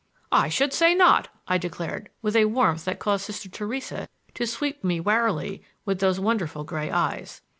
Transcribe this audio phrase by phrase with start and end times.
[0.31, 4.83] "I should say not," I declared with a warmth that caused Sister Theresa to sweep
[4.83, 7.43] me warily with those wonderful gray eyes.